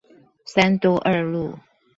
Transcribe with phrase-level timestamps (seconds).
[0.45, 1.59] 三多二路